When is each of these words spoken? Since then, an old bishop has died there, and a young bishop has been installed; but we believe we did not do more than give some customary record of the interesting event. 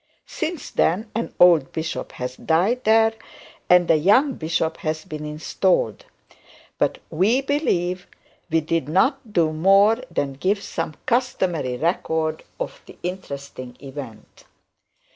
Since 0.25 0.71
then, 0.71 1.11
an 1.13 1.31
old 1.39 1.71
bishop 1.73 2.13
has 2.13 2.35
died 2.35 2.85
there, 2.85 3.13
and 3.69 3.91
a 3.91 3.95
young 3.97 4.33
bishop 4.33 4.77
has 4.77 5.05
been 5.05 5.23
installed; 5.27 6.07
but 6.79 6.97
we 7.11 7.39
believe 7.41 8.07
we 8.49 8.61
did 8.61 8.89
not 8.89 9.31
do 9.31 9.53
more 9.53 9.97
than 10.09 10.33
give 10.33 10.63
some 10.63 10.95
customary 11.05 11.77
record 11.77 12.43
of 12.59 12.81
the 12.87 12.97
interesting 13.03 13.77
event. 13.79 14.45